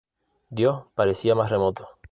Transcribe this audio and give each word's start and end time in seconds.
Dios 0.49 0.87
parecía 0.95 1.35
más 1.35 1.51
remoto. 1.51 1.87